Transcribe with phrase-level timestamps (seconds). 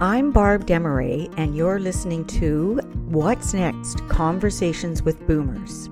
[0.00, 2.76] I'm Barb Desmarais, and you're listening to
[3.08, 5.88] What's Next Conversations with Boomers.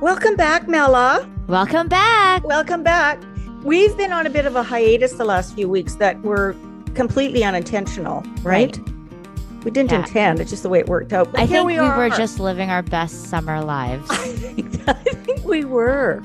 [0.00, 1.28] Welcome back, Mela.
[1.48, 2.44] Welcome back.
[2.44, 3.20] Welcome back.
[3.64, 6.54] We've been on a bit of a hiatus the last few weeks that were
[6.94, 8.76] completely unintentional, right?
[8.76, 9.64] Right.
[9.64, 9.98] We didn't Yeah.
[9.98, 11.32] intend, it's just the way it worked out.
[11.32, 14.08] But I think we, we, were just living our best summer lives.
[14.10, 16.22] I think, I think we were.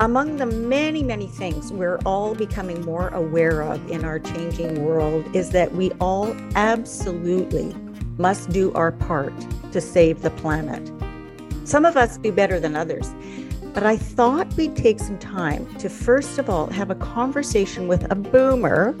[0.00, 5.24] Among the many, many things we're all becoming more aware of in our changing world
[5.36, 7.72] is that we all absolutely
[8.18, 9.32] must do our part
[9.70, 10.90] to save the planet.
[11.62, 13.14] Some of us do better than others.
[13.72, 18.10] But I thought we'd take some time to first of all have a conversation with
[18.10, 18.96] a boomer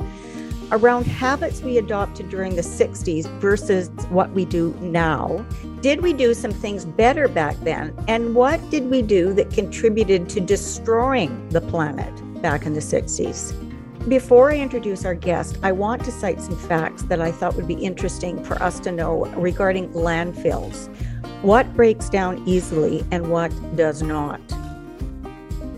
[0.72, 5.44] around habits we adopted during the 60s versus what we do now.
[5.80, 7.94] Did we do some things better back then?
[8.08, 13.60] And what did we do that contributed to destroying the planet back in the 60s?
[14.08, 17.66] Before I introduce our guest, I want to cite some facts that I thought would
[17.66, 20.94] be interesting for us to know regarding landfills.
[21.42, 24.40] What breaks down easily and what does not?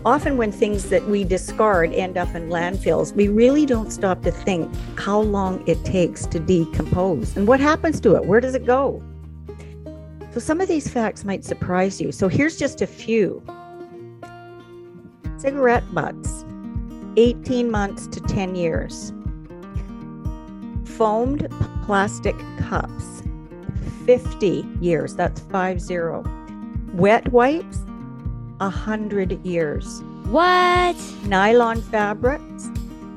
[0.07, 4.31] Often, when things that we discard end up in landfills, we really don't stop to
[4.31, 8.23] think how long it takes to decompose and what happens to it.
[8.23, 9.03] Where does it go?
[10.31, 12.13] So, some of these facts might surprise you.
[12.13, 13.43] So, here's just a few
[15.39, 16.45] cigarette butts,
[17.17, 19.11] 18 months to 10 years.
[20.85, 21.49] Foamed
[21.83, 23.23] plastic cups,
[24.05, 25.15] 50 years.
[25.15, 26.23] That's 5 0.
[26.93, 27.79] Wet wipes,
[28.59, 30.01] 100 years.
[30.25, 30.95] what?
[31.25, 32.69] Nylon fabrics,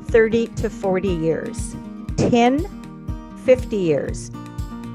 [0.06, 1.74] 30 to 40 years.
[2.16, 2.66] Tin,
[3.44, 4.30] 50 years.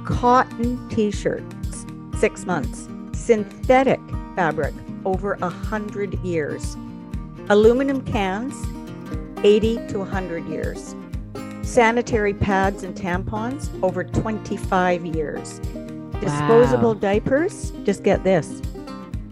[0.06, 1.86] Cotton t shirts,
[2.20, 2.88] six months.
[3.14, 4.00] Synthetic
[4.36, 4.74] fabric,
[5.04, 6.76] over a 100 years.
[7.50, 8.54] Aluminum cans,
[9.44, 10.96] 80 to 100 years.
[11.64, 15.60] Sanitary pads and tampons, over 25 years.
[16.22, 17.00] Disposable Wow.
[17.00, 18.62] diapers, just get this,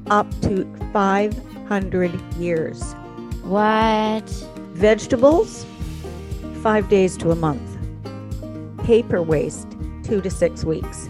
[0.09, 2.93] up to 500 years.
[3.43, 4.27] What?
[4.73, 5.65] Vegetables,
[6.61, 7.61] five days to a month.
[8.85, 9.67] Paper waste,
[10.03, 11.09] two to six weeks.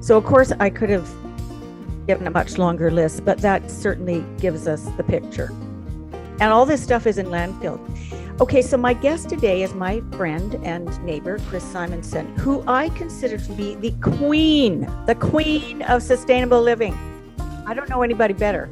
[0.00, 1.08] So, of course, I could have
[2.06, 5.52] given a much longer list, but that certainly gives us the picture.
[6.40, 7.78] And all this stuff is in landfill.
[8.40, 13.36] Okay, so my guest today is my friend and neighbor, Chris Simonson, who I consider
[13.36, 16.96] to be the queen, the queen of sustainable living.
[17.70, 18.68] I don't know anybody better.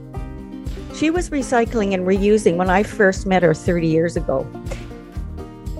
[0.92, 4.44] She was recycling and reusing when I first met her 30 years ago.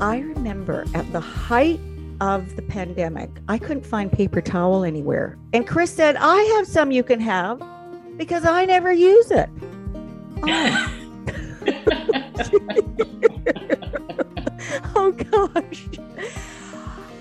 [0.00, 1.80] I remember at the height
[2.20, 5.36] of the pandemic, I couldn't find paper towel anywhere.
[5.52, 7.60] And Chris said, I have some you can have
[8.16, 9.50] because I never use it.
[14.94, 15.88] Oh, oh gosh.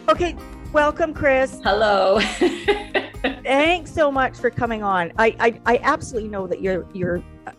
[0.09, 0.35] Okay,
[0.71, 1.59] welcome, Chris.
[1.63, 2.19] Hello.
[3.47, 5.13] Thanks so much for coming on.
[5.17, 7.53] I, I, I absolutely know that you're you're uh,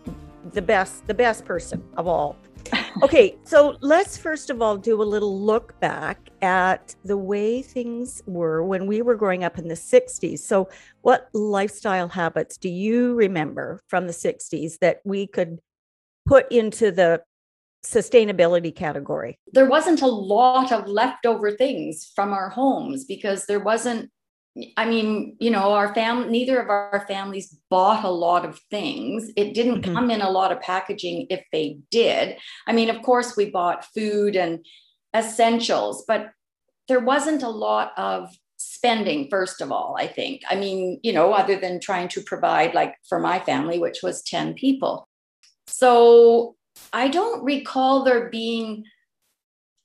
[0.52, 2.36] the best the best person of all.
[3.02, 8.22] Okay, so let's first of all do a little look back at the way things
[8.26, 10.40] were when we were growing up in the 60s.
[10.40, 10.68] So,
[11.02, 15.60] what lifestyle habits do you remember from the 60s that we could
[16.26, 17.22] put into the
[17.86, 19.38] sustainability category?
[19.52, 24.10] there wasn't a lot of leftover things from our homes because there wasn't
[24.76, 29.30] I mean, you know, our family, neither of our families bought a lot of things.
[29.36, 29.94] It didn't Mhm.
[29.94, 32.38] come in a lot of packaging if they did.
[32.66, 34.64] I mean, of course, we bought food and
[35.14, 36.30] essentials, but
[36.88, 40.42] there wasn't a lot of spending, first of all, I think.
[40.48, 44.22] I mean, you know, other than trying to provide, like for my family, which was
[44.22, 45.08] 10 people.
[45.66, 46.56] So
[46.92, 48.84] I don't recall there being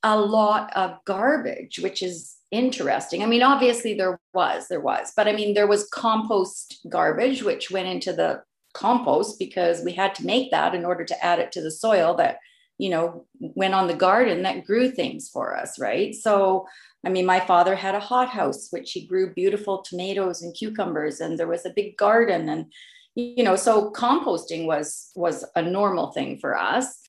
[0.02, 3.24] a lot of garbage, which is interesting.
[3.24, 7.72] I mean, obviously there was, there was, but I mean, there was compost garbage, which
[7.72, 8.44] went into the
[8.74, 12.16] compost because we had to make that in order to add it to the soil
[12.16, 12.38] that,
[12.78, 16.16] you know, went on the garden that grew things for us, right?
[16.16, 16.66] So,
[17.06, 21.38] I mean, my father had a hothouse, which he grew beautiful tomatoes and cucumbers, and
[21.38, 22.50] there was a big garden.
[22.50, 22.72] And,
[23.16, 27.04] you know, so composting was was a normal thing for us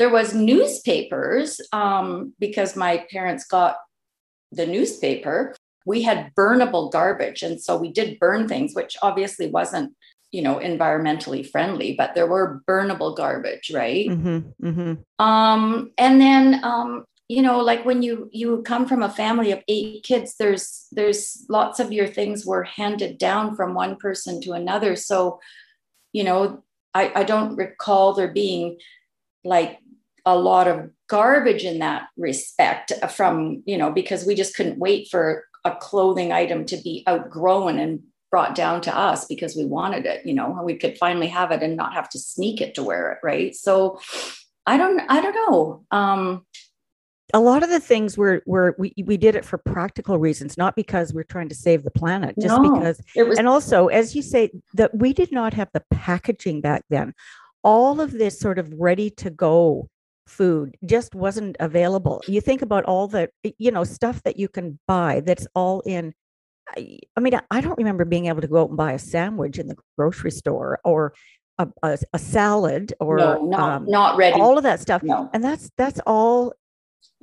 [0.00, 3.76] there was newspapers um, because my parents got
[4.52, 5.54] the newspaper
[5.86, 7.42] we had burnable garbage.
[7.42, 9.94] And so we did burn things which obviously wasn't
[10.32, 14.06] you know environmentally friendly but there were burnable garbage right?
[14.08, 15.24] Mm-hmm, mm-hmm.
[15.24, 19.60] um and then um you know like when you you come from a family of
[19.66, 24.52] eight kids there's there's lots of your things were handed down from one person to
[24.52, 24.94] another.
[24.94, 25.40] So
[26.12, 26.62] you know
[26.94, 28.78] i i don't recall there being
[29.44, 29.78] like
[30.26, 35.08] a lot of garbage in that respect from you know because we just couldn't wait
[35.08, 40.06] for a clothing item to be outgrown and brought down to us because we wanted
[40.06, 42.84] it you know we could finally have it and not have to sneak it to
[42.84, 43.56] wear it right?
[43.56, 44.00] So
[44.66, 45.84] i don't i don't know.
[45.90, 46.46] Um
[47.34, 50.76] a lot of the things were were we, we did it for practical reasons not
[50.76, 54.14] because we're trying to save the planet just No, because it was and also as
[54.14, 57.14] you say that we did not have the packaging back then.
[57.62, 59.89] All of this sort of ready to go
[60.30, 62.22] food just wasn't available.
[62.26, 63.28] You think about all the
[63.58, 66.14] you know stuff that you can buy that's all in
[66.76, 69.58] i, I mean i don't remember being able to go out and buy a sandwich
[69.58, 71.14] in the grocery store or
[71.58, 74.40] a, a, a salad or no not, um, not ready.
[74.40, 75.28] all of that stuff no.
[75.32, 76.52] and that's that's all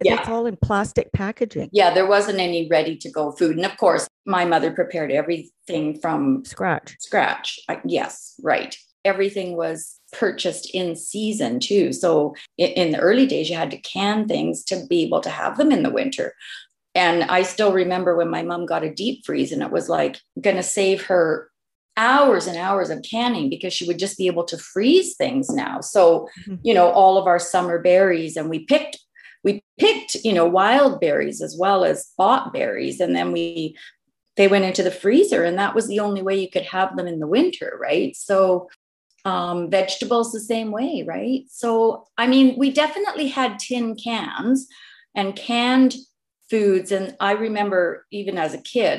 [0.01, 0.15] Yeah.
[0.18, 1.69] that's all in plastic packaging.
[1.71, 6.00] Yeah there wasn't any ready to go food and of course my mother prepared everything
[6.01, 6.95] from scratch.
[7.00, 8.75] scratch yes right.
[9.06, 11.92] Everything was purchased in season too.
[11.94, 15.30] So in, in the early days you had to can things to be able to
[15.30, 16.33] have them in the winter.
[16.95, 20.18] And i still remember when my mom got a deep freeze and it was like
[20.42, 21.50] going to save her
[21.98, 25.81] hours and hours of canning because she would just be able to freeze things now.
[25.81, 26.59] So Mhm.
[26.63, 28.98] you know all of our summer berries and we picked
[29.44, 33.00] we picked you know wild berries as well as bought berries.
[33.00, 33.75] And then we
[34.36, 37.07] they went into the freezer and that was the only way you could have them
[37.07, 38.15] in the winter right?
[38.15, 38.69] So
[39.31, 41.41] um, vegetables the same way right?
[41.50, 41.71] So
[42.18, 44.68] i mean we definitely had tin cans
[45.19, 45.94] and canned
[46.50, 48.97] foods and i remember even as a kid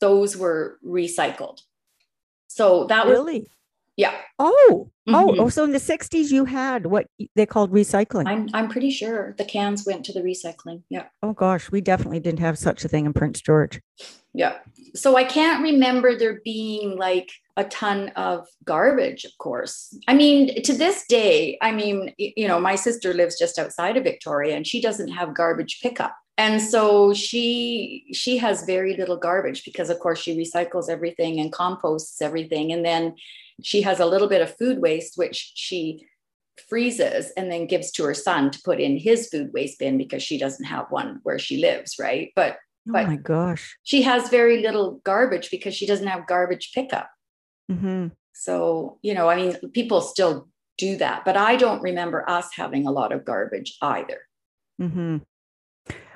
[0.00, 1.58] those were recycled.
[2.48, 3.40] So that was really?
[3.96, 4.14] Yeah.
[4.38, 5.40] Oh oh Mhm.
[5.40, 7.06] oh so in the 60s you had what
[7.36, 8.26] they called recycling.
[8.32, 11.06] I'm i'm pretty sure the cans went to the recycling yeah.
[11.22, 13.80] Oh gosh we definitely didn't have such a thing in prince george.
[14.34, 14.54] Yeah.
[15.02, 19.96] So I can't remember there being like a ton of garbage, of course.
[20.06, 24.04] I mean, to this day, I mean, you know, my sister lives just outside of
[24.04, 26.14] Victoria and she doesn't have garbage pickup.
[26.38, 31.50] And so she she has very little garbage because of course she recycles everything and
[31.50, 33.14] composts everything and then
[33.62, 36.06] she has a little bit of food waste which she
[36.68, 40.22] freezes and then gives to her son to put in his food waste bin because
[40.22, 42.32] she doesn't have one where she lives, right?
[42.36, 46.72] But oh But- my gosh she has very little garbage because she doesn't have garbage
[46.74, 47.08] pickup.
[47.70, 50.48] Hmm So, you know, I mean, people still
[50.78, 54.20] do that, but I don't remember us having a lot of garbage either.
[54.80, 55.18] Mm-hmm.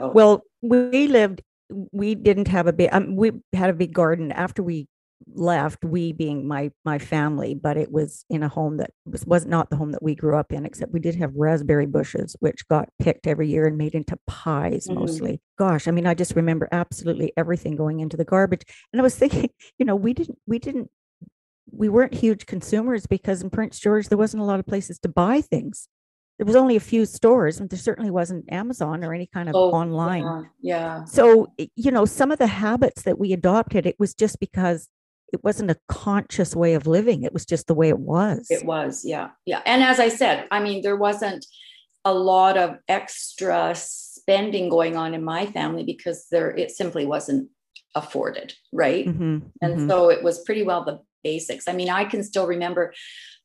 [0.00, 0.08] Oh.
[0.08, 1.43] well we lived
[1.93, 4.88] we didn't have a big um, we had a big garden after we
[5.35, 9.46] left we being my my family but it was in a home that was, was
[9.46, 12.67] not the home that we grew up in except we did have raspberry bushes which
[12.69, 14.94] got picked every year and made into pies Mhm.
[14.94, 18.62] mostly gosh i mean i just remember absolutely everything going into the garbage
[18.93, 20.91] and i was thinking you know we didn't we didn't
[21.72, 25.08] we weren't huge consumers because in prince george there wasn't a lot of places to
[25.08, 25.88] buy things
[26.38, 29.55] there was only a few stores and there certainly wasn't amazon or any kind of
[29.56, 31.05] Oh, online Yeah, yeah.
[31.05, 34.88] so, you know, some of the habits that we adopted, it was just because
[35.32, 37.22] it wasn't a conscious way of living.
[37.22, 38.46] It was just the way it was.
[38.50, 39.61] It was, yeah, yeah.
[39.67, 41.44] And as I said, I mean, there wasn't
[42.05, 47.50] a lot of extra spending going on in my family because there it simply wasn't
[47.94, 49.06] afforded, right?
[49.06, 49.88] Mhm, And mhm.
[49.88, 51.69] so it was pretty well the basics.
[51.69, 52.93] I mean, I can still remember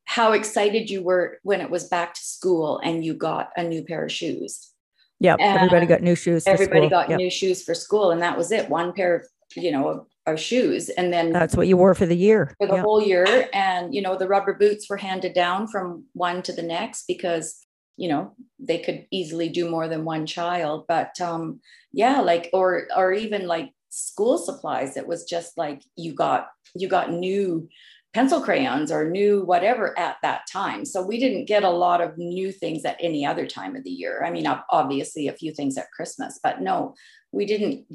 [0.06, 3.83] how excited you were when it was back to school and you got a new
[3.83, 4.72] pair of shoes.
[5.19, 6.44] yeah, everybody got new shoes.
[6.46, 6.89] Everybody school.
[6.89, 7.17] got Yep.
[7.17, 8.70] new shoes for school, and that was it.
[8.70, 10.89] One pair of, you know, of, of shoes.
[10.89, 12.53] And then That's what you wore for the year.
[12.60, 12.84] for the Yep.
[12.84, 13.48] whole year.
[13.53, 17.65] And, you know, the rubber boots were handed down from one to the next because,
[17.98, 20.86] you know, they could easily do more than one child.
[20.88, 21.62] But um,
[21.94, 26.88] yeah, like, or, or even like school supplies, it was just like you got, you
[26.88, 27.68] got new
[28.14, 30.86] pencil crayons or new whatever at that time.
[30.86, 33.90] So we didn't get a lot of new things at any other time of the
[33.92, 34.24] year.
[34.25, 36.96] I mean, obviously a few things at Christmas, but no,
[37.34, 37.86] we didn't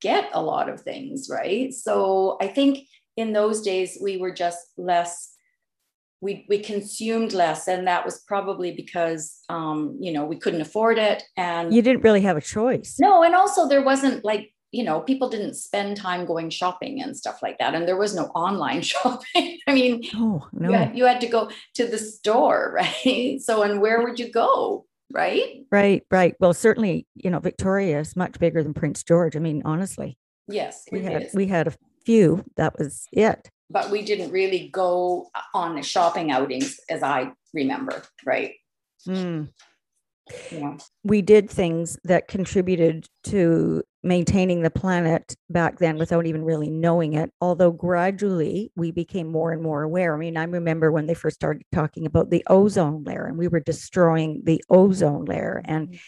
[0.00, 1.72] get a lot of things, right?
[1.74, 2.86] So I think
[3.16, 5.32] in those days we were just less
[6.22, 10.96] we we consumed less and that was probably because um you know we couldn't afford
[10.98, 12.96] it and You didn't really have a choice.
[12.98, 17.16] no and also there wasn't like you know people didn't spend time going shopping and
[17.16, 20.68] stuff like that and there was no online shopping i mean Oh, no.
[20.70, 24.30] you, had, you had to go to the store right so and where would you
[24.30, 26.34] go right Right, right.
[26.40, 29.36] Well, certainly, you know, Victoria is much bigger than Prince George.
[29.36, 30.16] I mean, honestly,
[30.48, 31.34] yes we had is.
[31.34, 32.44] we had a few.
[32.56, 33.48] That was it.
[33.70, 38.52] but we didn't really go on shopping outings as i remember right
[39.08, 39.48] Mm.
[40.50, 40.76] Yeah.
[41.04, 47.14] we did things that contributed to maintaining the planet back then without even really knowing
[47.14, 47.30] it.
[47.40, 50.14] Although gradually we became more and more aware.
[50.14, 53.48] I mean, I remember when they first started talking about the ozone layer and we
[53.48, 55.98] were destroying the ozone layer and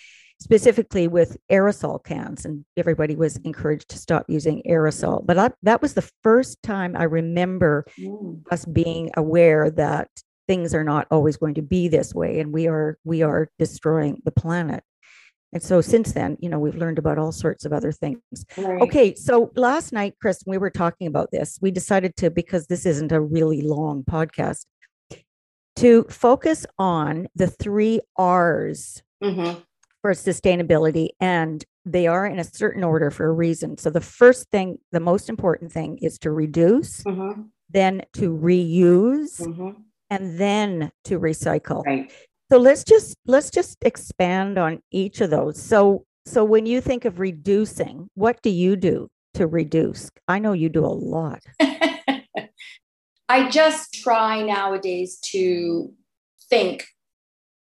[0.41, 5.83] specifically with aerosol cans and everybody was encouraged to stop using aerosol but I, that
[5.83, 8.43] was the first time i remember Mm.
[8.53, 10.09] us being aware that
[10.47, 14.23] things are not always going to be this way and we are we are destroying
[14.25, 14.85] the planet
[15.53, 18.21] and so since then you know we've learned about all sorts of other things
[18.57, 18.81] Right.
[18.83, 22.85] okay so last night chris we were talking about this we decided to because this
[22.87, 24.65] isn't a really long podcast
[25.77, 29.63] to focus on the three r's Mhm.
[30.03, 34.51] for sustainability and they are in a certain order for a reason so the first
[34.51, 37.49] thing the most important thing is to reduce Mhm.
[37.71, 39.77] then to reuse Mhm.
[40.11, 42.11] and then to recycle Right.
[42.51, 45.61] So let's just let's just expand on each of those.
[45.61, 50.11] So so when you think of reducing what do you do to reduce?
[50.27, 51.41] I know you do a lot.
[53.29, 55.93] I just try nowadays to
[56.49, 56.87] think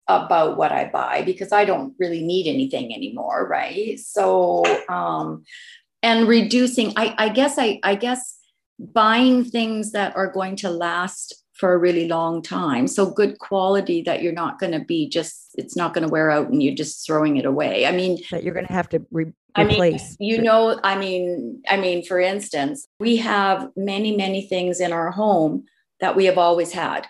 [0.07, 3.99] about what I buy because I don't really need anything anymore, right?
[3.99, 5.43] So um
[6.01, 8.37] and reducing I I guess I I guess
[8.79, 12.87] buying things that are going to last for a really long time.
[12.87, 16.31] So good quality that you're not going to be just it's not going to wear
[16.31, 17.85] out and you're just throwing it away.
[17.85, 20.97] I mean, that you're going to have to re- I mean, replace you know, I
[20.97, 25.65] mean, I mean, for instance, we have many, many things in our home
[25.99, 27.05] that we have always had.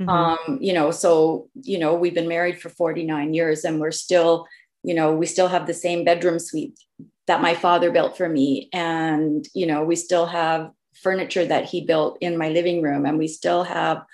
[0.00, 0.08] Mhm.
[0.08, 4.46] Um, you know, so you know, we've been married for 49 years and we're still,
[4.82, 6.78] you know, we still have the same bedroom suite
[7.26, 8.70] that my father built for me.
[8.72, 10.70] And, you know, we still have
[11.04, 14.04] furniture that he built in my living room, and we still have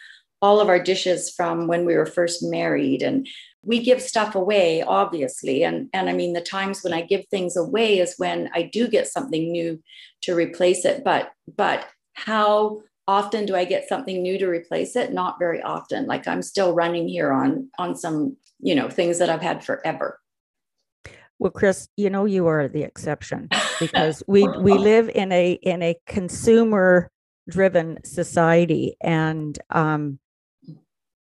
[0.42, 3.02] all of our dishes from when we were first married.
[3.02, 3.26] And
[3.62, 5.64] we give stuff away, obviously.
[5.64, 8.88] And, and I mean, the times when I give things away is when I do
[8.88, 9.82] get something new
[10.22, 11.04] to replace it.
[11.04, 15.12] But but how often do I get something new to replace it?
[15.12, 16.06] Not very often.
[16.06, 20.18] Like I'm still running here on on some, you know, things that I've had forever.
[21.40, 23.48] Well chris you know you are the exception
[23.80, 27.10] because we we live in a in a consumer
[27.48, 30.20] driven society and um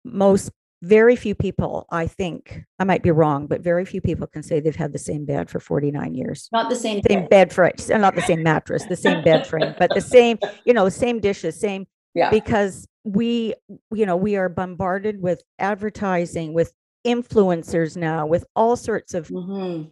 [0.05, 4.43] most very few people i think i might be wrong but very few people can
[4.43, 6.50] say they've had the same bed for 49 years.
[6.51, 7.53] Not the same same bed.
[7.53, 10.89] frame uh, not the same mattress the same bed frame but the same you know
[10.89, 12.29] same dishes same Yeah.
[12.29, 13.53] because we
[13.93, 16.74] you know we are bombarded with advertising with
[17.05, 19.91] influencers now with all sorts of Mhm.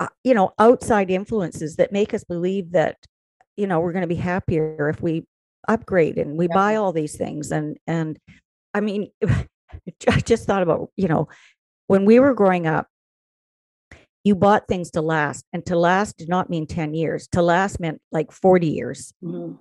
[0.00, 2.96] uh, you know outside influences that make us believe that
[3.56, 5.24] you know we're going to be happier if we
[5.68, 6.54] upgrade and we Yeah.
[6.54, 8.18] buy all these things and and
[8.74, 9.10] i mean
[10.08, 11.28] i just thought about you know
[11.88, 12.86] when we were growing up
[14.24, 17.80] you bought things to last and to last did not mean 10 years to last
[17.80, 19.58] meant like 40 years Mhm.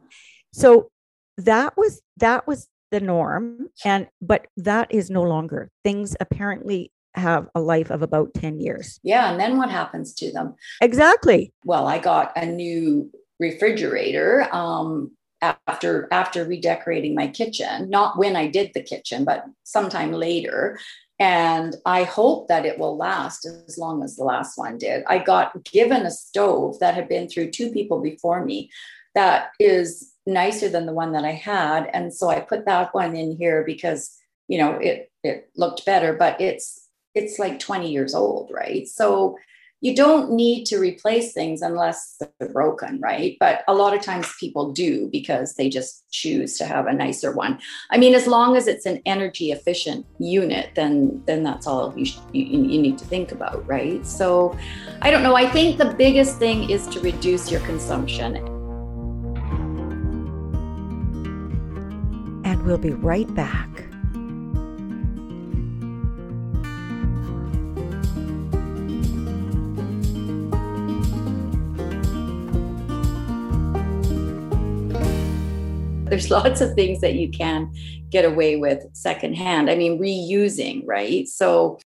[0.54, 0.90] so
[1.38, 7.48] that was that was the norm and but that is no longer things apparently have
[7.56, 9.32] a life of about 10 years Yeah.
[9.32, 10.56] And then what happens to them?
[10.82, 18.36] exactly well i got a new refrigerator um, after after redecorating my kitchen not when
[18.36, 20.80] i did the kitchen but sometime later
[21.20, 25.18] and i hope that it will last as long as the last one did i
[25.20, 28.70] got given a stove that had been through two people before me
[29.14, 33.16] that is nicer than the one that i had and so i put that one
[33.16, 34.16] in here because
[34.48, 39.38] you know it it looked better but it's it's like 20 years old right so
[39.82, 43.38] you don't need to replace things unless they're broken, right?
[43.40, 47.32] But a lot of times people do because they just choose to have a nicer
[47.32, 47.60] one.
[47.92, 52.06] I mean, as long as it's an energy efficient unit, then then that's all you,
[52.06, 54.06] sh- you you need to think about, right?
[54.06, 54.58] So,
[55.04, 55.36] I don't know.
[55.36, 58.57] I think the biggest thing is to reduce your consumption.
[62.68, 63.70] We'll be right back
[76.10, 77.74] There's lots of things that you can
[78.10, 79.70] get away with secondhand.
[79.70, 81.28] I mean, reusing, right?
[81.28, 81.80] So,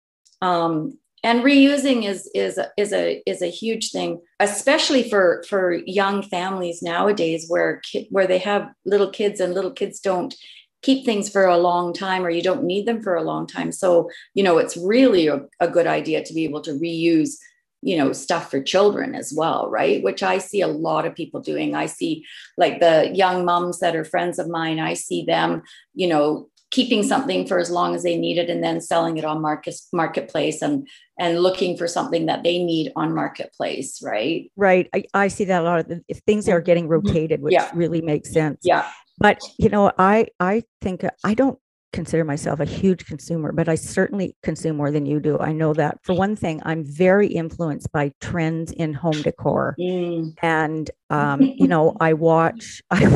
[0.42, 6.22] um, and reusing is is is a is a huge thing, especially for for young
[6.22, 10.34] families nowadays, where ki- where they have little kids and little kids don't
[10.82, 13.72] keep things for a long time or you don't need them for a long time.
[13.72, 17.36] So, you know, it's really a, a good idea to be able to reuse
[17.82, 20.02] you know stuff for children as well right?
[20.02, 21.74] Which i see a lot of people doing.
[21.74, 22.26] I see
[22.58, 25.62] like the young moms that are friends of mine i see them
[25.94, 29.24] you know keeping something for as long as they need it and then selling it
[29.24, 30.86] on market marketplace and
[31.18, 34.50] and looking for something that they need on marketplace right?
[34.56, 34.88] Right.
[34.94, 37.06] I, I see that a lot of if things are getting mm-hmm.
[37.08, 37.70] rotated which Yeah.
[37.74, 38.60] really makes sense.
[38.62, 38.88] Yeah
[39.20, 41.58] but you know i i think uh, i don't
[41.92, 45.38] consider myself a huge consumer but i certainly consume more than you do.
[45.38, 49.76] I know that for one thing i'm very influenced by trends in home decor.
[49.78, 50.34] Mm.
[50.42, 53.06] and um you know i watch i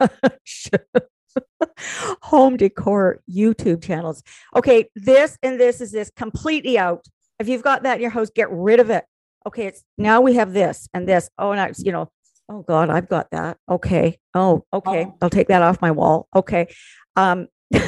[0.00, 0.70] watch
[2.22, 4.22] home decor youtube channels.
[4.56, 7.04] Okay this and this is this completely out.
[7.38, 9.04] If you've got that in your house get rid of it.
[9.46, 11.30] Okay it's now we have this and this.
[11.38, 12.10] Oh and i you know
[12.48, 13.56] oh god i've got that.
[13.68, 14.18] Okay.
[14.34, 15.06] Oh okay.
[15.08, 15.14] Oh.
[15.22, 16.28] i'll take that off my wall.
[16.34, 16.68] Okay.
[17.16, 17.48] Um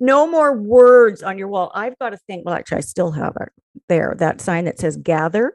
[0.00, 1.70] no more words on your wall.
[1.74, 3.50] I've got to think well actually i still have it
[3.88, 5.54] there that sign that says gather.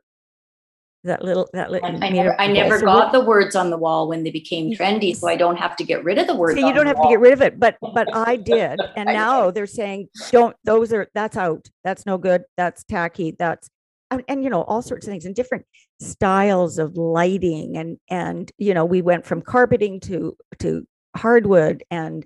[1.06, 4.08] That little that little I, I never, I never got the words on the wall
[4.08, 6.58] when they became trendy, so I don't have to get rid of the words.
[6.58, 9.14] so you don't have to get rid of it but but i did and I
[9.14, 11.68] now they're saying don't those are that's out.
[11.84, 12.44] That's no good.
[12.56, 13.36] That's tacky.
[13.38, 13.70] That's
[14.12, 15.66] and, and you know all sorts of things and different
[16.04, 22.26] styles of lighting and and you know we went from carpeting to to hardwood and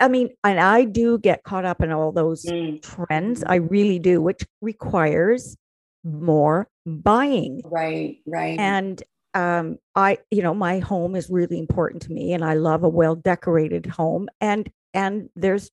[0.00, 3.98] I- mean and i do get caught up in all those Mm, trends i really
[3.98, 5.56] do which requires
[6.04, 7.60] more buying.
[7.64, 8.58] Right, right.
[8.58, 9.02] and
[9.34, 12.88] um i you know my home is really important to me and i love a
[12.88, 15.70] well decorated home and and there's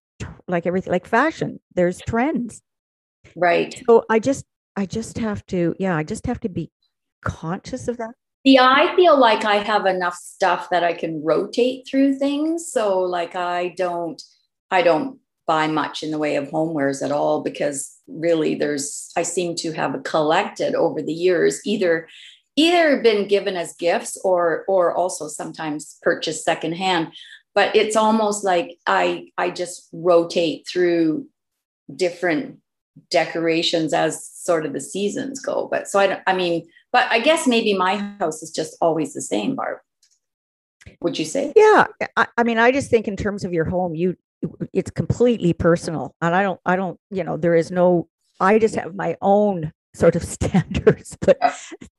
[0.48, 2.62] like everything like fashion there's trends.
[3.36, 3.82] Right.
[3.88, 6.70] so i just i just have to yeah i just have to be
[7.28, 11.86] conscious of that Yeah, I feel like I have enough stuff that I can rotate
[11.88, 12.72] through things.
[12.72, 14.22] So like I don't
[14.72, 19.24] I don't buy much in the way of homewares at all because really there's I
[19.24, 22.08] seem to have collected over the years either
[22.56, 27.08] either been given as gifts or or also sometimes purchased secondhand.
[27.56, 31.28] But it's almost like I I just rotate through
[31.96, 32.60] different
[33.10, 35.68] decorations as sort of the seasons go.
[35.72, 39.13] But so I don't- I mean but I guess maybe my house is just always
[39.13, 39.77] the same, Barb.
[41.01, 41.54] Would you say?
[41.56, 41.86] yeah
[42.16, 44.16] I, I mean i just think in terms of your home you
[44.74, 48.08] it's completely personal and i don't i don't you know there is no
[48.39, 51.38] i just have my own sort of standards but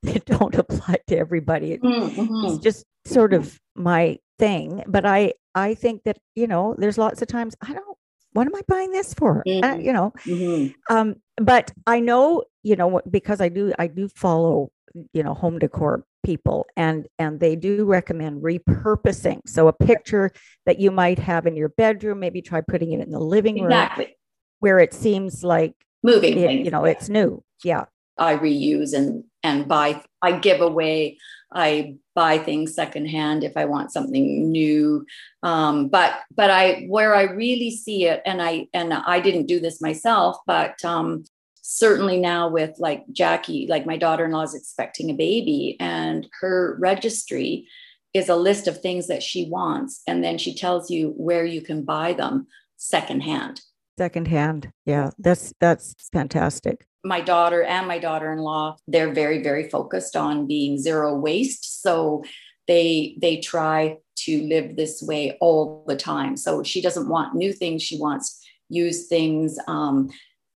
[0.03, 2.43] they don't apply to everybody It- Mm, mhm.
[2.45, 7.21] it's just sort of my thing but i i think that you know there's lots
[7.21, 7.97] of times i don't
[8.33, 9.83] what am i buying this for I- Mhm.
[9.85, 10.73] you know Mhm.
[10.89, 11.07] um
[11.51, 14.71] but i know you know what- because i do i do follow
[15.13, 20.31] you know home decor people and and they do recommend repurposing so a picture
[20.65, 23.71] that you might have in your bedroom maybe try putting it in the living room
[23.71, 24.15] Exactly.
[24.59, 25.73] where it seems like
[26.03, 27.85] Moving it, you know it's new yeah
[28.19, 30.03] I reuse and and buy.
[30.21, 31.17] I give away.
[31.51, 35.05] I buy things secondhand if I want something new.
[35.41, 39.59] Um, but but I where I really see it, and I and I didn't do
[39.59, 41.23] this myself, but um,
[41.71, 47.67] certainly now with like Jackie, like my daughter-in-law is expecting a baby, and her registry
[48.11, 51.61] is a list of things that she wants, and then she tells you where you
[51.61, 53.61] can buy them secondhand.
[53.99, 54.71] secondhand.
[54.85, 56.87] Yeah that's that's fantastic.
[57.03, 62.23] My daughter and my daughter-in-law they're very very focused on being zero waste so
[62.67, 66.35] they they try to live this way all the time.
[66.35, 68.27] So she doesn't want new things she wants
[68.69, 70.09] used things um,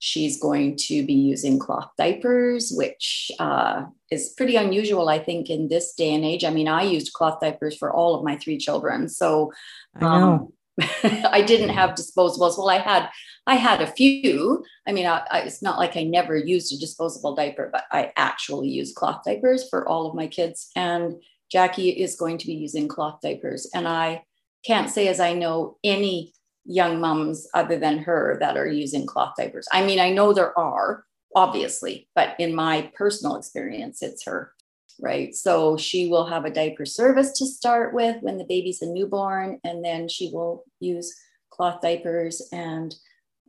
[0.01, 5.69] she's going to be using cloth diapers which uh, is pretty unusual i think in
[5.69, 8.57] this day and age i mean i used cloth diapers for all of my three
[8.57, 9.51] children so
[9.95, 10.53] i know um,
[11.03, 12.57] I didn't have disposables.
[12.57, 13.09] Well, I had
[13.45, 14.63] I had a few.
[14.87, 18.13] I mean, I, I, it's not like I never used a disposable diaper, but I
[18.15, 20.69] actually use cloth diapers for all of my kids.
[20.75, 24.23] And Jackie is going to be using cloth diapers, and I
[24.65, 26.33] can't say as I know any
[26.65, 29.67] young mums other than her that are using cloth diapers.
[29.71, 34.53] I mean, I know there are obviously, but in my personal experience, it's her
[35.01, 35.35] right?
[35.35, 39.59] So she will have a diaper service to start with when the baby's a newborn,
[39.63, 41.13] and then she will use
[41.49, 42.41] cloth diapers.
[42.53, 42.95] And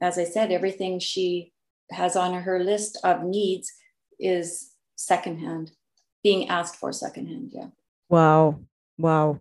[0.01, 1.53] as I said, everything she
[1.91, 3.71] has on her list of needs
[4.19, 5.73] is secondhand,
[6.23, 7.51] being asked for secondhand.
[7.53, 7.69] Yeah.
[8.09, 8.61] Wow.
[8.99, 9.41] Wow.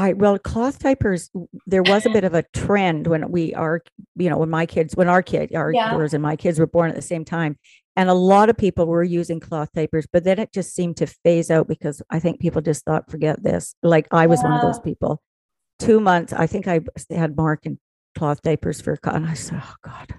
[0.00, 1.30] I well, cloth diapers.
[1.66, 3.82] There was a bit of a trend when we are,
[4.16, 5.92] you know, when my kids, when our kid, our Yeah.
[5.92, 7.58] yours and my kids were born at the same time,
[7.96, 11.06] and a lot of people were using cloth diapers, but then it just seemed to
[11.06, 13.74] phase out because I think people just thought, forget this.
[13.82, 15.20] Like I was one of those people.
[15.78, 17.78] Two months, I think I had Mark in
[18.16, 20.14] cloth diapers for, and I said, oh God.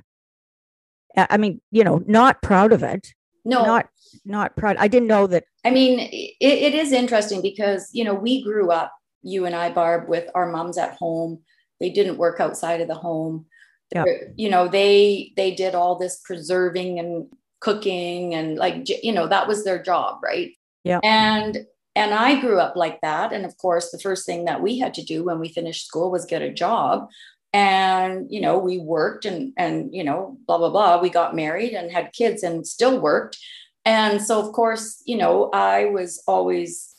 [1.18, 3.14] I I mean, you know, not proud of it.
[3.44, 3.88] No, Not,
[4.24, 4.78] not proud.
[4.78, 5.46] I didn't know that.
[5.66, 8.92] I mean, it, it is interesting because, you know, we grew up,
[9.24, 11.42] you and I, Barb, with our moms at home
[11.82, 13.48] they didn't work outside of the home.
[13.94, 14.06] Yeah.
[14.38, 17.28] You know, they they did all this preserving and
[17.60, 20.52] cooking and like you know that was their job, right?
[20.86, 21.00] Yeah.
[21.04, 23.34] And and I grew up like that.
[23.34, 26.10] And of course, the first thing that we had to do when we finished school
[26.10, 27.10] was get a job.
[27.52, 31.02] And you know, we worked and and you know, blah blah blah.
[31.02, 33.38] We got married and had kids and still worked.
[33.84, 36.96] And so, of course, you know, I was always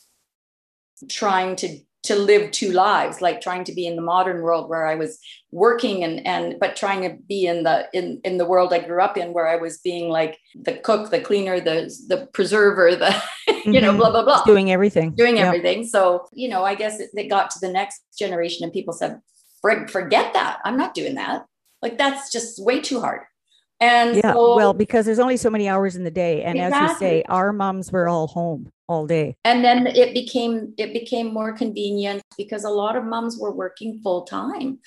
[1.09, 4.87] trying to to live two lives like trying to be in the modern world where
[4.87, 5.19] i was
[5.53, 9.01] working and and but trying to be in the in in the world i grew
[9.01, 11.77] up in where i was being like the cook the cleaner the
[12.09, 13.15] the preserver the
[13.65, 13.99] you know Mhm.
[13.99, 15.11] blah blah blah doing everything.
[15.13, 15.47] doing Yeah.
[15.49, 18.93] everything so you know i guess it, it got to the next generation and people
[18.95, 19.21] said
[19.89, 21.47] forget that i'm not doing that
[21.83, 23.21] like that's just way too hard
[23.83, 24.33] and Yeah.
[24.35, 26.43] so, well, because there's only so many hours in the day.
[26.45, 29.29] And as you say, our moms were all home all day.
[29.45, 34.01] and then it became it became more convenient because a lot of moms were working
[34.05, 34.79] full time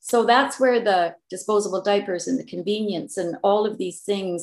[0.00, 4.38] so that's where the disposable diapers and the convenience and all of these things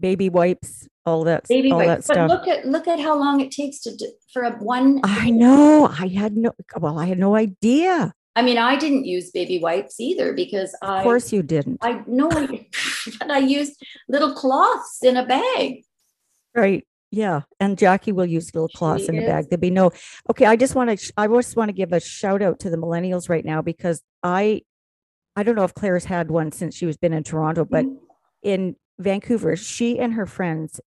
[0.00, 2.06] Baby wipes, all that baby all wipes.
[2.08, 2.28] that but stuff.
[2.34, 5.86] look at look at how long it takes to do, for a one I know.
[6.04, 8.12] I had no well, I had no idea.
[8.36, 11.78] I mean i didn't use baby wipes either because Of i course you didn't.
[11.82, 12.66] i know I,
[13.18, 15.84] but i used little cloths in a bag
[16.54, 16.86] Right.
[17.10, 17.42] Yeah.
[17.60, 19.28] And Jackie will use little cloths She in the is.
[19.28, 19.48] bag.
[19.48, 19.90] There'd be no,
[20.30, 20.46] okay.
[20.46, 23.28] I just want to, I just want to give a shout out to the millennials
[23.28, 24.62] right now because I,
[25.36, 27.96] I don't know if Claire's had one since she was been in Toronto, but mm-hmm.
[28.42, 30.80] in Vancouver, she and her friends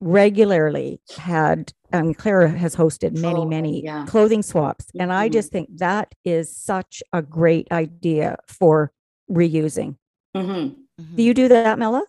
[0.00, 4.04] regularly had, um, Clara has hosted many, Oh, many yeah.
[4.06, 4.86] clothing swaps.
[4.98, 5.32] And I Mhm.
[5.32, 8.92] just think that is such a great idea for
[9.30, 9.96] reusing.
[10.36, 10.74] Mhm.
[11.14, 12.04] Do you do that, Mela?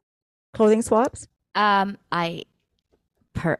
[0.54, 1.28] Clothing swaps?
[1.56, 2.43] Um, I
[3.34, 3.58] per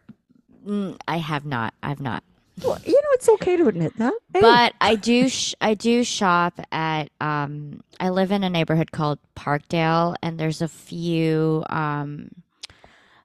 [0.65, 1.74] mm, I have not.
[1.82, 2.24] I've not.
[2.63, 4.13] Well, you know, it's okay to admit that.
[4.34, 4.42] Hey.
[4.42, 9.20] But I do sh- I do shop at um I live in a neighborhood called
[9.36, 12.30] Parkdale and there's a few um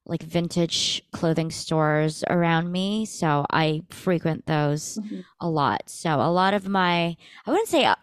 [0.07, 5.25] like vintage clothing stores around me, so I frequent those Mhm.
[5.41, 5.89] a lot.
[5.89, 7.95] So a lot of my I wouldn't say uh,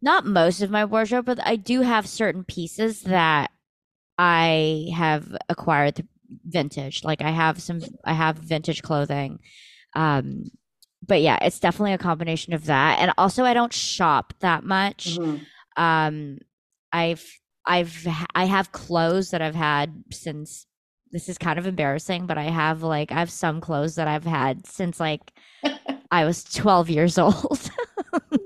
[0.00, 3.50] not most of my wardrobe, but I do have certain pieces that
[4.18, 6.06] I have acquired
[6.44, 7.04] vintage.
[7.04, 9.38] Like I have some I have vintage clothing.
[9.94, 10.50] Um
[11.06, 12.98] but yeah, it's definitely a combination of that.
[13.00, 15.18] And also I don't shop that much.
[15.18, 15.40] Mhm.
[15.76, 16.38] Um
[16.92, 17.24] I've
[17.66, 20.66] I've I have clothes that I've had since
[21.12, 24.24] this is kind of embarrassing, but I have like I have some clothes that I've
[24.24, 25.32] had since like
[26.10, 27.70] I was 12 years old.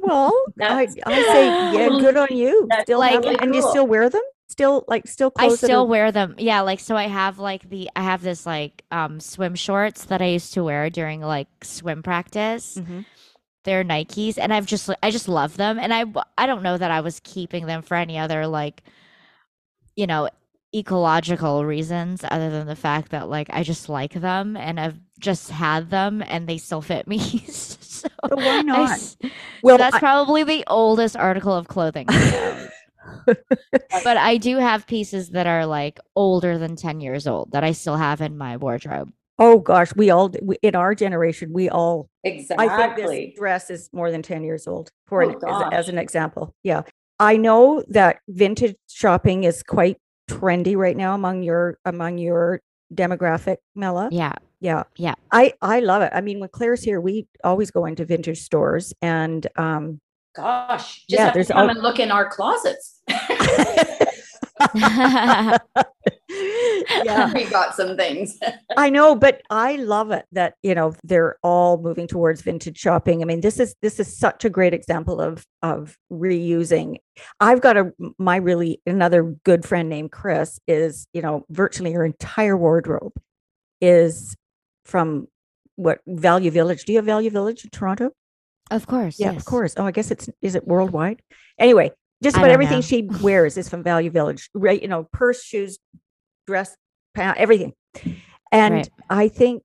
[0.02, 2.66] Well, I, I say, yeah, good on you.
[2.70, 4.22] That's Still like- have them, and you still wear them?
[4.48, 6.34] Still like still I clothes that still are- wear them.
[6.38, 10.22] Yeah, like so I have like the I have this like um swim shorts that
[10.22, 12.78] I used to wear during like swim practice.
[12.80, 13.04] Mhm.
[13.64, 16.04] They're Nikes and I've just I just love them and I
[16.38, 18.84] I don't know that I was keeping them for any other like
[19.96, 20.28] you know
[20.76, 25.50] ecological reasons other than the fact that like I just like them and I've just
[25.50, 27.18] had them and they still fit me.
[27.48, 28.90] so So why I not?
[28.92, 29.30] s- so
[29.62, 32.06] Well, that's I- probably the oldest article of clothing.
[34.04, 37.72] But I do have pieces that are like older than 10 years old that I
[37.72, 39.12] still have in my wardrobe.
[39.38, 42.08] oh gosh, we all we, in our generation, we all.
[42.24, 44.90] exactly I think this dress is more than ten years old.
[45.06, 46.82] For Oh, an, as, as an example, yeah,
[47.20, 52.60] I know that vintage shopping is quite trendy right now among your among your
[52.94, 54.08] demographic, Mela.
[54.12, 54.32] Yeah.
[54.60, 54.84] Yeah.
[54.96, 55.14] Yeah.
[55.32, 56.12] I I love it.
[56.14, 60.00] I mean, when Claire's here, we always go into vintage stores and um
[60.34, 63.00] gosh just Yeah, have there's to come al- and look in our closets
[67.04, 68.38] yeah, we got some things
[68.76, 73.22] I know, but I love it that, you know, they're all moving towards vintage shopping.
[73.22, 76.96] I mean, this is this is such a great example of of reusing.
[77.40, 82.04] I've got a my really another good friend named Chris is, you know, virtually her
[82.04, 83.14] entire wardrobe
[83.80, 84.36] is
[84.84, 85.28] from
[85.76, 86.84] what Value Village.
[86.84, 88.12] Do you have Value Village in Toronto?
[88.70, 89.18] of course.
[89.20, 89.40] Yeah, yes.
[89.40, 89.74] of course.
[89.76, 91.22] Oh, I guess it's is it worldwide?
[91.58, 92.82] Anyway, just about everything know.
[92.82, 94.80] she wears is from Value Village, right?
[94.80, 95.78] You know, purse, shoes,
[96.46, 96.76] dress,
[97.16, 97.72] everything.
[98.52, 98.90] And Right.
[99.10, 99.62] I think,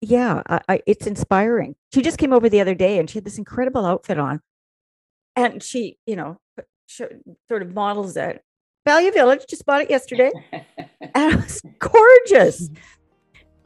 [0.00, 1.74] yeah, I, I, it's inspiring.
[1.94, 4.40] She just came over the other day and she had this incredible outfit on,
[5.36, 7.02] and she, you know, uh, sh-
[7.48, 8.42] sort of models it.
[8.84, 12.70] Value Village just bought it yesterday, and it was gorgeous.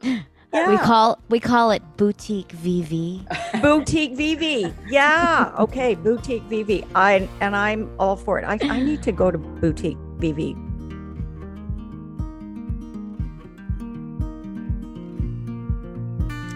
[0.53, 0.69] Yeah.
[0.69, 3.25] We call we call it boutique VV.
[3.61, 4.73] boutique VV.
[4.89, 5.53] Yeah.
[5.57, 5.95] Okay.
[5.95, 6.85] Boutique VV.
[6.93, 8.43] I and I'm all for it.
[8.43, 10.55] I, I need to go to boutique VV.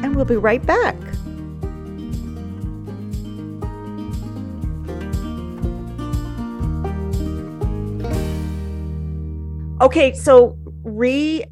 [0.04, 0.96] And we'll be right back.
[9.82, 11.50] Okay, so recycling.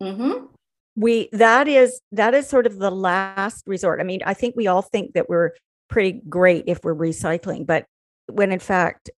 [0.00, 0.51] Mm-hmm.
[0.96, 4.00] We that is that is sort of the last resort.
[4.00, 5.52] I mean, I think we all think that we're
[5.88, 7.86] pretty great if we're recycling, but
[8.30, 9.10] when in fact,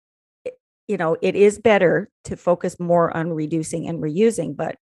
[0.87, 4.77] you know, it is better to focus more on reducing and reusing, but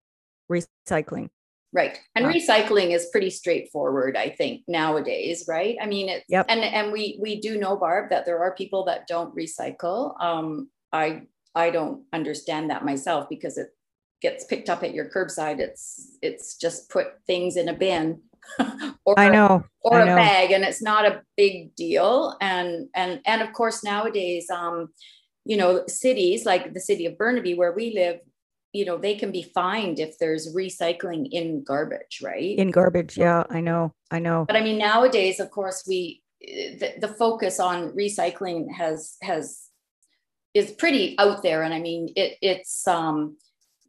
[0.51, 1.29] recycling.
[1.73, 1.99] Right.
[2.15, 2.33] And Yeah.
[2.33, 5.77] recycling is pretty straightforward, I think, nowadays, right?
[5.81, 6.47] I mean, it's Yep.
[6.51, 10.21] and and we we do know, Barb, that there are people that don't recycle.
[10.23, 11.23] Um, I
[11.55, 13.69] I don't understand that myself because it
[14.23, 15.59] gets picked up at your curbside.
[15.59, 18.21] It's it's just put things in a bin
[19.05, 19.65] or I know.
[19.83, 20.17] or I a know.
[20.17, 24.89] bag and it's not a big deal and and and of course nowadays um
[25.45, 28.19] you know cities like the city of burnaby where we live
[28.73, 33.17] you know they can be fined if there's recycling in garbage right In garbage.
[33.17, 33.93] Yeah, I know.
[34.11, 34.45] I know.
[34.47, 39.69] but i mean nowadays of course we the, the focus on recycling has has
[40.55, 43.37] is pretty out there and i mean it it's um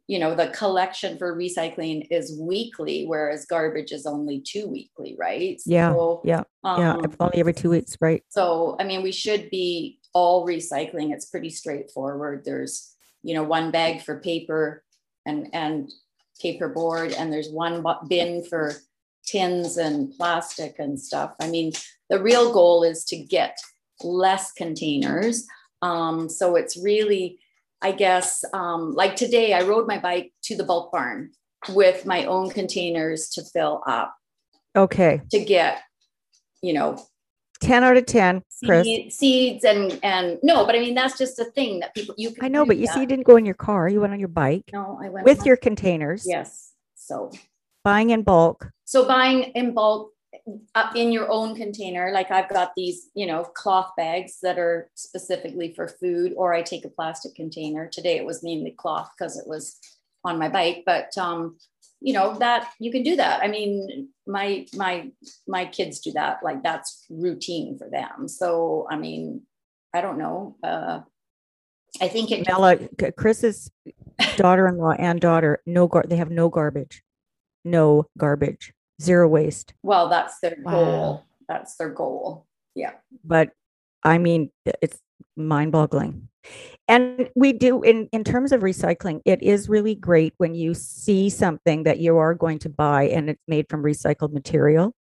[0.06, 5.60] you know the collection for recycling is weekly whereas garbage is only two weekly right
[5.64, 8.22] Yeah, So, yeah, Yeah, um, if only every two weeks, right?
[8.28, 11.12] so, I mean, we should be all recycling.
[11.12, 12.44] It's pretty straightforward.
[12.44, 14.84] There's, you know, one bag for paper
[15.26, 15.90] and and
[16.42, 18.72] paperboard, and there's one bin for
[19.26, 21.34] tins and plastic and stuff.
[21.40, 21.72] I mean,
[22.10, 23.58] the real goal is to get
[24.02, 25.46] less containers.
[25.82, 27.38] Um, so it's really,
[27.84, 31.30] I guess, um, like today, I rode my bike to the bulk barn
[31.68, 34.14] with my own containers to fill up
[34.74, 35.20] Okay.
[35.30, 35.82] to get,
[36.62, 36.96] you know,
[37.60, 38.86] 10 out of 10, Chris.
[39.14, 42.42] seeds and and no, but I mean that's just a thing that people you can.
[42.44, 42.94] I know, but you that.
[42.94, 43.88] see, you didn't go in your car.
[43.88, 46.72] You went on your bike no, I went with your containers, yes.
[46.94, 47.30] So
[47.84, 48.70] buying in bulk.
[48.84, 50.10] so buying in bulk
[50.74, 54.90] up in your own container, like I've got these, you know, cloth bags that are
[54.94, 57.88] specifically for food, or I take a plastic container.
[57.88, 59.78] Today it was mainly cloth because it was
[60.24, 61.58] on my bike, but um,
[62.00, 63.42] you know that you can do that.
[63.42, 65.10] I mean, my my
[65.46, 66.40] my kids do that.
[66.42, 68.28] Like that's routine for them.
[68.28, 69.42] So I mean,
[69.92, 70.56] I don't know.
[70.62, 71.00] Uh,
[72.00, 72.46] I think it.
[72.46, 73.70] Mela, C- Chris's
[74.36, 77.02] daughter-in-law and daughter, no gar- they have no garbage.
[77.64, 78.72] No garbage.
[79.02, 79.74] Zero waste.
[79.82, 80.72] Well, that's their Wow.
[80.72, 81.24] goal.
[81.48, 82.46] That's their goal.
[82.74, 82.92] Yeah.
[83.24, 83.50] But
[84.02, 84.50] I mean,
[84.82, 84.98] it's
[85.36, 86.28] mind-boggling.
[86.88, 91.30] And we do in in terms of recycling, it is really great when you see
[91.30, 94.94] something that you are going to buy and it's made from recycled material.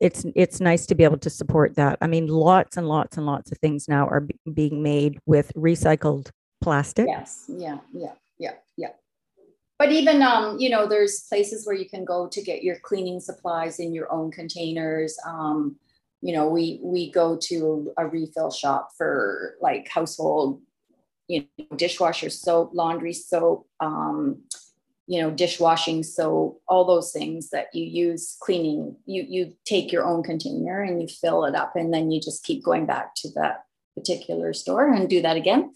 [0.00, 1.98] It's it's nice to be able to support that.
[2.00, 5.52] I mean, lots and lots and lots of things now are be- being made with
[5.54, 6.30] recycled
[6.60, 7.06] plastic.
[7.06, 7.44] Yes.
[7.48, 7.78] Yeah.
[7.92, 8.02] Yeah.
[8.02, 8.02] Yeah.
[8.02, 8.12] Yeah.
[9.80, 13.18] But even um, you know, there's places where you can go to get your cleaning
[13.18, 15.16] supplies in your own containers.
[15.26, 15.76] Um,
[16.20, 20.60] you know, we we go to a refill shop for like household,
[21.28, 24.42] you know, dishwasher soap, laundry soap, um,
[25.06, 28.96] you know, dishwashing soap, all those things that you use cleaning.
[29.06, 32.44] You you take your own container and you fill it up, and then you just
[32.44, 33.64] keep going back to that
[33.96, 35.72] particular store and do that again.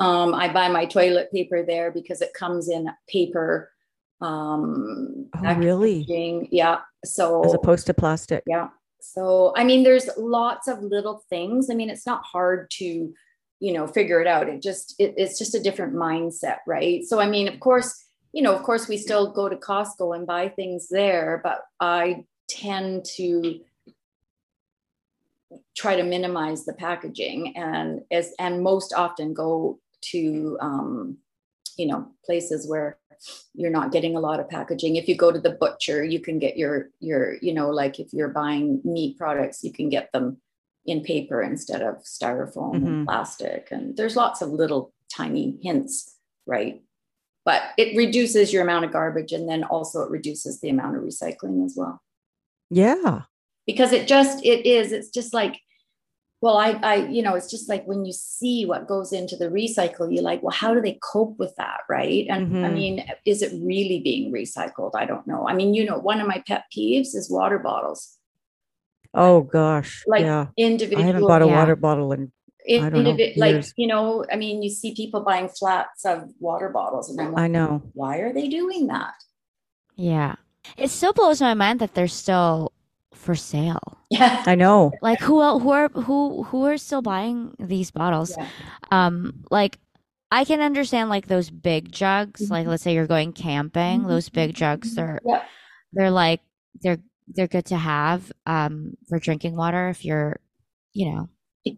[0.00, 3.70] Um, I buy my toilet paper there because it comes in paper.
[4.20, 6.00] Um, Oh, really?
[6.00, 6.48] packaging.
[6.50, 6.80] Yeah.
[7.04, 8.42] So As opposed to plastic.
[8.46, 8.68] yeah.
[9.00, 11.70] So, I mean, there's lots of little things.
[11.70, 13.14] I mean, it's not hard to,
[13.60, 14.48] you know, figure it out.
[14.48, 17.04] It just, it, it's just a different mindset, right?
[17.04, 20.26] So, I mean, of course, you know, of course, we still go to Costco and
[20.26, 23.60] buy things there, but I tend to
[25.76, 31.18] try to minimize the packaging and as and most often go to um,
[31.76, 32.98] you know places where
[33.54, 36.38] you're not getting a lot of packaging if you go to the butcher you can
[36.38, 40.36] get your your you know like if you're buying meat products you can get them
[40.86, 42.86] in paper instead of styrofoam Mhm.
[42.86, 46.82] and plastic and there's lots of little tiny hints right
[47.44, 51.02] but it reduces your amount of garbage and then also it reduces the amount of
[51.02, 52.00] recycling as well
[52.70, 53.22] Yeah.
[53.66, 55.60] because it just it is it's just like
[56.40, 59.48] well i i you know it's just like when you see what goes into the
[59.48, 62.74] recycle you're like well how do they cope with that right and i Mhm.
[62.74, 66.26] mean is it really being recycled i don't know i mean you know one of
[66.28, 68.14] my pet peeves is water bottles
[69.14, 70.04] Oh gosh.
[70.06, 70.48] like yeah.
[70.58, 71.56] individual I haven't bought a Yeah.
[71.58, 72.30] water bottle in
[72.66, 76.04] in- I don't know, indivi- like you know i mean you see people buying flats
[76.04, 77.82] of water bottles and i'm like I know.
[77.94, 79.14] why are they doing that
[79.96, 80.36] Yeah.
[80.76, 82.67] It still blows my mind that they're still
[83.18, 83.98] for sale.
[84.10, 84.92] yeah I know.
[85.02, 88.34] Like who el- who are who who are still buying these bottles?
[88.38, 88.48] Yeah.
[88.90, 89.78] Um like
[90.30, 92.70] I can understand like those big jugs, like Mhm.
[92.70, 94.08] let's say you're going camping, Mhm.
[94.08, 95.42] those big jugs they're Yeah.
[95.92, 96.40] they're like
[96.82, 96.98] they're
[97.34, 100.40] they're good to have um for drinking water if you're
[100.94, 101.28] you know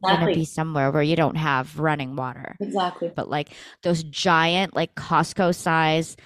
[0.06, 2.54] gonna be somewhere where you don't have running water.
[2.60, 3.10] Exactly.
[3.14, 3.50] But like
[3.82, 6.16] those giant, like Costco size,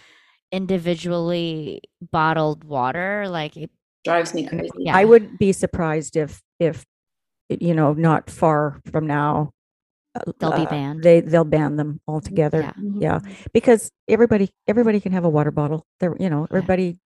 [0.52, 1.80] individually
[2.12, 3.70] bottled water, like it,
[4.04, 4.68] Drives me crazy.
[4.78, 4.96] Yeah.
[4.96, 6.84] I wouldn't be surprised if if
[7.48, 9.50] you know not far from now
[10.14, 11.02] uh, They'll be uh, banned.
[11.02, 13.00] They they'll ban them altogether yeah, Mhm.
[13.02, 13.20] Yeah.
[13.52, 15.84] because everybody everybody can have a water bottle.
[16.00, 16.98] They're you know, everybody.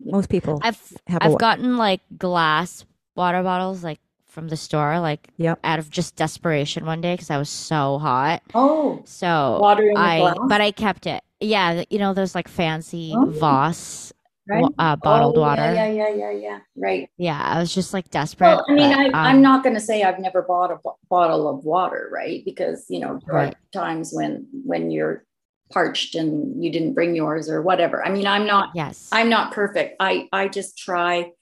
[0.00, 2.84] Most people I've have a I've wa- gotten like glass
[3.16, 5.58] water bottles like from the store, like Yep.
[5.64, 8.42] out of just desperation one day because I was so hot.
[8.54, 10.36] Oh, So water I, glass.
[10.48, 11.22] but I kept it.
[11.40, 13.24] Yeah, you know those like fancy Oh.
[13.26, 14.12] Voss
[14.48, 14.64] right?
[14.78, 15.72] uh, bottled Oh, water.
[15.74, 16.58] Yeah, yeah, yeah, yeah.
[16.76, 17.08] Right.
[17.18, 18.46] Yeah, I was just like desperate.
[18.46, 20.78] Well, I mean, but, I, I'm um, not going to say I've never bought a
[21.10, 22.44] bottle of water, right?
[22.44, 23.54] Because you know there Right.
[23.54, 25.24] are times when when you're
[25.70, 28.04] parched and you didn't bring yours or whatever.
[28.04, 29.08] I mean, I'm not Yes.
[29.12, 29.96] I'm not perfect.
[30.00, 31.32] I I just try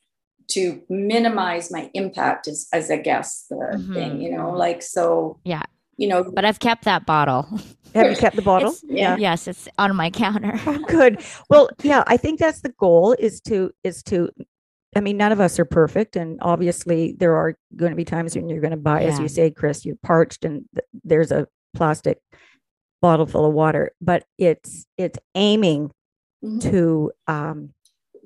[0.48, 4.22] to minimize my impact as as a guest the thing, Mhm.
[4.22, 5.38] you know, like so.
[5.44, 5.62] Yeah.
[5.96, 7.48] You know, but I've kept that bottle.
[7.94, 8.68] Have you kept the bottle?
[8.72, 9.16] It's- yeah.
[9.16, 10.52] yes, it's on my counter.
[10.66, 11.22] Oh, good.
[11.48, 14.30] Well, yeah, I think that's the goal is to is to
[14.94, 18.34] I mean, none of us are perfect and obviously there are going to be times
[18.36, 21.46] when you're going to buy as you say, Chris, you're parched and th- there's a
[21.74, 22.18] plastic
[23.02, 25.90] bottle full of water, but it's it's aiming
[26.44, 27.72] mhm, to um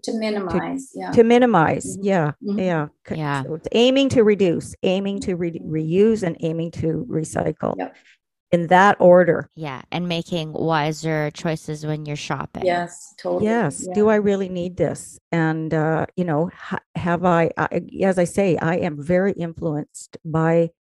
[0.03, 1.11] to minimize, yeah.
[1.13, 1.97] to minimize.
[1.97, 2.05] Mhm.
[2.05, 2.33] Yeah.
[2.43, 2.59] Mhm.
[2.59, 2.89] Yeah.
[3.17, 3.43] Yeah.
[3.45, 7.77] So it's aiming to reduce, aiming to re- reuse and aiming to recycle.
[7.79, 7.97] Yep.
[8.53, 9.49] In that order.
[9.55, 12.65] Yeah, and making wiser choices when you're shopping.
[12.67, 13.45] Yes, totally.
[13.45, 13.85] Yes.
[13.87, 13.95] yeah.
[13.95, 15.21] Do I really need this?
[15.31, 20.17] And, uh, you know, ha- have I, I, as I say, I am very influenced
[20.25, 20.71] by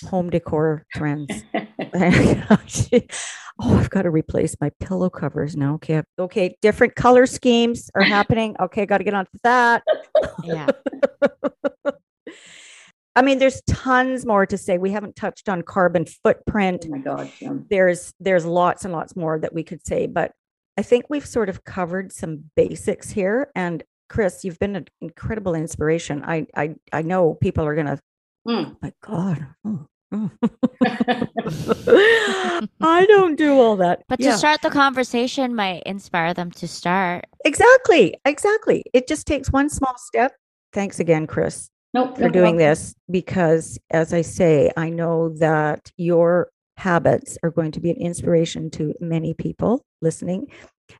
[0.00, 1.44] home decor trends.
[1.54, 2.58] oh,
[3.60, 5.74] I've got to replace my pillow covers now.
[5.74, 6.02] Okay.
[6.18, 6.56] Okay.
[6.62, 8.56] Different color schemes are happening.
[8.60, 8.86] Okay.
[8.86, 9.82] Got to get on to that.
[10.44, 10.68] Yeah.
[13.16, 14.78] I mean, there's tons more to say.
[14.78, 16.84] We haven't touched on carbon footprint.
[16.86, 17.32] Oh my God.
[17.40, 17.54] yeah.
[17.68, 20.32] there's there's lots and lots more that we could say but
[20.76, 25.54] i think we've sort of covered some basics here and chris you've been an incredible
[25.54, 27.98] inspiration i i, I know people are gonna
[28.48, 28.72] Mm.
[28.72, 30.30] oh my god oh, oh."
[32.80, 36.66] i don't do all that But Yeah, to start the conversation might inspire them to
[36.68, 37.26] start.
[37.44, 40.32] exactly exactly it just takes one small step
[40.72, 42.16] thanks again chris Nope.
[42.16, 42.70] for no doing problem.
[42.70, 47.96] this because as i say i know that your habits are going to be an
[47.96, 50.46] inspiration to many people listening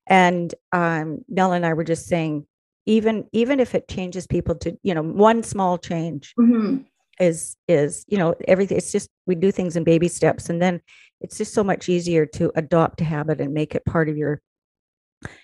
[0.07, 2.45] and um nell and i were just saying
[2.87, 6.85] even even if it changes people to you know one small change Mhm.
[7.21, 10.81] Is is you know everything it's just we do things in baby steps and then
[11.21, 14.41] it's just so much easier to adopt a habit and make it part of your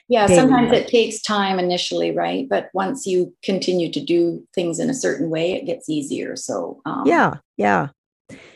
[0.08, 0.82] Yeah, sometimes life.
[0.82, 2.46] it takes time initially, right?
[2.48, 6.36] But once you continue to do things in a certain way, it gets easier.
[6.36, 7.88] So, um, yeah yeah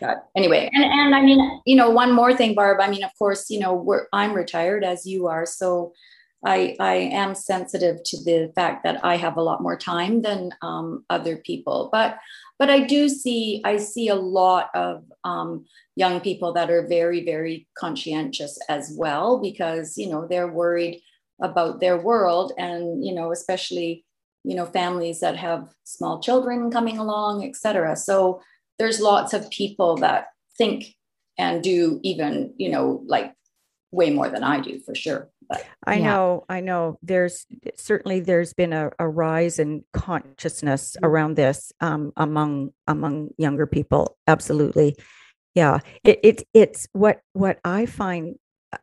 [0.00, 2.80] But anyway, and and I mean, you know, one more thing, Barb.
[2.80, 5.92] I mean, of course, you know, we're I'm retired as you are, so
[6.44, 10.50] I I am sensitive to the fact that I have a lot more time than
[10.62, 11.88] um, other people.
[11.90, 12.18] But
[12.58, 15.64] but I do see I see a lot of um,
[15.96, 21.00] young people that are very very conscientious as well because you know they're worried
[21.40, 24.04] about their world and you know especially
[24.44, 27.96] you know families that have small children coming along, etc.
[27.96, 28.40] So
[28.78, 30.94] there's lots of people that think
[31.38, 33.32] and do even you know like
[33.90, 36.04] way more than i do for sure but I Yeah.
[36.06, 36.98] know, I know.
[37.02, 41.06] There's certainly there's been a, a rise in consciousness Mm.
[41.08, 44.16] around this um, among among younger people.
[44.26, 44.96] Absolutely,
[45.54, 45.80] yeah.
[46.04, 48.36] It, it it's what what I find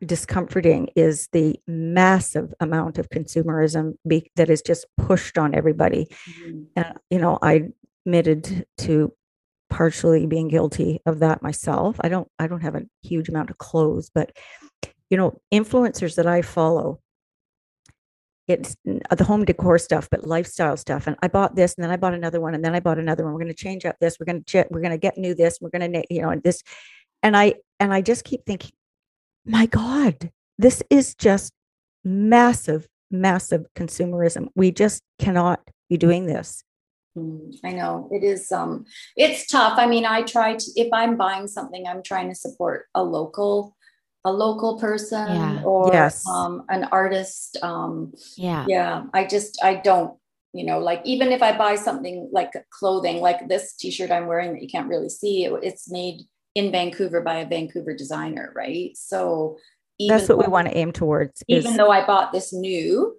[0.04, 6.08] discomforting is the massive amount of consumerism be, that is just pushed on everybody.
[6.74, 7.68] And you know, I
[8.04, 9.12] admitted to
[9.70, 11.96] partially being guilty of that myself.
[12.00, 14.32] I don't I don't have a huge amount of clothes, but
[15.10, 17.00] you know, influencers that I follow,
[18.48, 21.06] it's the home decor stuff, but lifestyle stuff.
[21.06, 23.24] And I bought this, and then I bought another one, and then I bought another
[23.24, 23.32] one.
[23.32, 24.18] We're going to change up this.
[24.20, 25.58] We're going to ch- we're going to get new this.
[25.60, 26.62] We're going to you know and this,
[27.22, 28.70] and I and I just keep thinking,
[29.44, 31.52] my God, this is just
[32.04, 34.48] massive, massive consumerism.
[34.54, 36.62] We just cannot be doing this.
[37.16, 38.50] Mm, I know it is.
[38.52, 38.84] Um,
[39.16, 39.78] it's tough.
[39.78, 43.76] I mean, I try to if I'm buying something, I'm trying to support a local,
[44.26, 45.62] a local person Yeah.
[45.64, 46.26] or Yes.
[46.26, 47.56] um, an artist.
[47.62, 48.66] Um, Yeah.
[48.68, 50.18] yeah, I just I don't.
[50.52, 54.52] You know, like even if I buy something like clothing, like this T-shirt I'm wearing
[54.54, 56.22] that you can't really see, it, it's made
[56.54, 58.96] in Vancouver by a Vancouver designer, right?
[58.96, 59.58] So
[59.98, 61.42] even That's what we want to aim towards.
[61.46, 63.16] Is, even though I bought this new,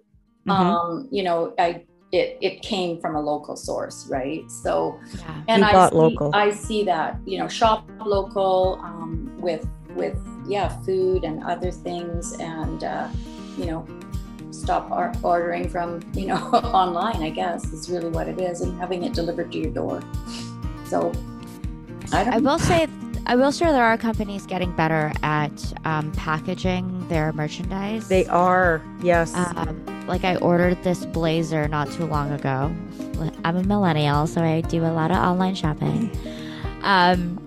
[0.48, 0.50] Mhm.
[0.50, 4.42] um, you know, I it it came from a local source, right?
[4.62, 5.42] So, Yeah.
[5.46, 6.30] and You I see, local.
[6.34, 10.18] I see that you know shop local um, with with
[10.48, 13.08] yeah food and other things, and uh,
[13.56, 13.86] you know
[14.50, 16.36] stop or- ordering from you know
[16.74, 17.22] online.
[17.22, 20.02] I guess is really what it is, and having it delivered to your door.
[20.86, 21.12] So,
[22.12, 22.34] I don't.
[22.34, 22.88] I will say,
[23.26, 28.08] I will say there are companies getting better at um, packaging their merchandise.
[28.08, 29.34] They are, yes.
[29.34, 32.74] Um, like I ordered this blazer not too long ago.
[33.44, 36.10] I'm a millennial, so I do a lot of online shopping.
[36.80, 37.40] Um,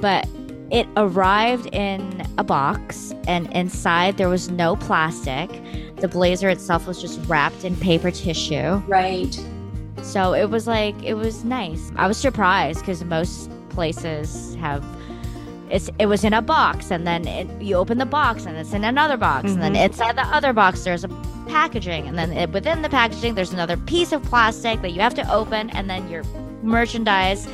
[0.00, 0.26] but
[0.70, 5.48] it arrived in a box, and inside there was no plastic.
[5.96, 8.76] The blazer itself was just wrapped in paper tissue.
[8.86, 9.38] right.
[10.02, 11.90] So it was like it was nice.
[11.96, 14.84] I was surprised because most places have
[15.70, 18.72] it's it was in a box and then it, you open the box and it's
[18.72, 19.84] in another box and then Mhm.
[19.86, 21.08] inside the other box there's a
[21.48, 25.14] packaging and then it, within the packaging there's another piece of plastic that you have
[25.14, 26.22] to open and then your
[26.62, 27.46] merchandise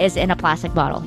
[0.00, 1.04] is in a plastic bottle.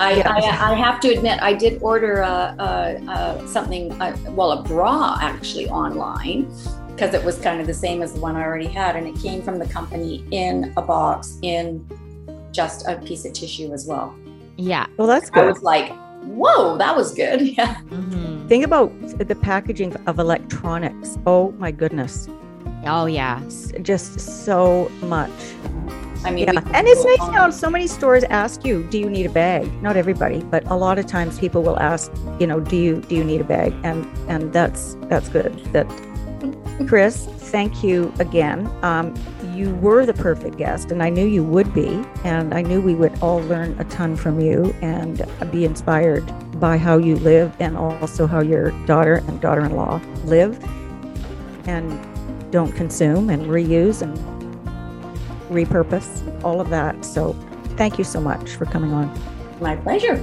[0.00, 0.32] I, Yeah.
[0.32, 4.62] I, I have to admit, I did order uh, uh, uh, something, uh, well, a
[4.62, 6.50] bra actually online
[6.88, 8.96] because it was kind of the same as the one I already had.
[8.96, 11.86] And it came from the company in a box in
[12.52, 14.14] just a piece of tissue as well.
[14.56, 14.86] Yeah.
[14.96, 15.40] well, that's good.
[15.40, 15.54] I good.
[15.54, 15.92] was like,
[16.24, 17.40] whoa, that was good.
[17.56, 17.76] Yeah.
[17.82, 21.18] hmm Think about the packaging of electronics.
[21.26, 22.28] Oh my goodness.
[22.84, 23.40] Oh yeah.
[23.46, 25.30] S- Just so much.
[26.24, 26.60] I mean, Yeah.
[26.74, 29.70] And it's nice now, so many stores ask you, do you need a bag?
[29.82, 33.14] Not everybody, but a lot of times people will ask, you know, do you do
[33.16, 33.74] you need a bag?
[33.84, 35.58] And and that's that's good.
[35.72, 35.86] That
[36.86, 38.70] Chris, thank you again.
[38.82, 39.14] Um,
[39.54, 42.94] you were the perfect guest, and I knew you would be, and I knew we
[42.94, 46.24] would all learn a ton from you and be inspired
[46.58, 50.62] by how you live and also how your daughter and daughter-in-law live
[51.66, 52.00] and
[52.50, 54.16] don't consume and reuse and
[55.50, 57.04] repurpose all of that.
[57.04, 57.32] So,
[57.76, 59.12] thank you so much for coming on.
[59.60, 60.16] my pleasure.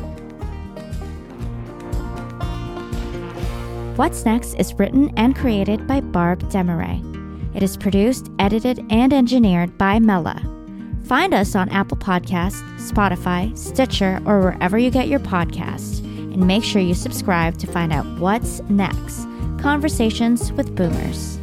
[3.98, 7.04] What's Next is written and created by Barb Demaray.
[7.56, 10.40] It is produced, edited, and engineered by Mela.
[11.06, 16.00] Find us on Apple Podcasts, Spotify, Stitcher, or wherever you get your podcasts.
[16.00, 19.26] And make sure you subscribe to find out what's next.
[19.60, 21.37] Conversations with Boomers.